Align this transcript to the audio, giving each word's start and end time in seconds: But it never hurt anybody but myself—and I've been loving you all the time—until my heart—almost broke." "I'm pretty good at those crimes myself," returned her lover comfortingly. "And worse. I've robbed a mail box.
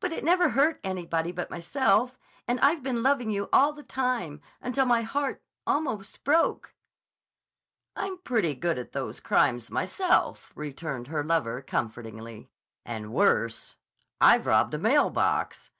But 0.00 0.12
it 0.12 0.22
never 0.22 0.50
hurt 0.50 0.80
anybody 0.84 1.32
but 1.32 1.50
myself—and 1.50 2.60
I've 2.60 2.82
been 2.82 3.02
loving 3.02 3.30
you 3.30 3.48
all 3.54 3.72
the 3.72 3.82
time—until 3.82 4.84
my 4.84 5.00
heart—almost 5.00 6.22
broke." 6.24 6.74
"I'm 7.96 8.18
pretty 8.18 8.54
good 8.54 8.76
at 8.76 8.92
those 8.92 9.18
crimes 9.18 9.70
myself," 9.70 10.52
returned 10.54 11.06
her 11.06 11.24
lover 11.24 11.62
comfortingly. 11.62 12.50
"And 12.84 13.14
worse. 13.14 13.76
I've 14.20 14.44
robbed 14.46 14.74
a 14.74 14.78
mail 14.78 15.08
box. 15.08 15.70